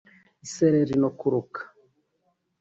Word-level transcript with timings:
Isereri 0.45 0.95
no 1.01 1.09
kuruka 1.17 1.59